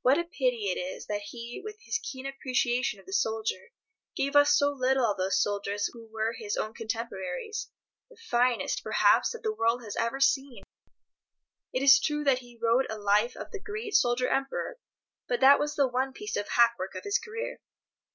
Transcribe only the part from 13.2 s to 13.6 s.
of the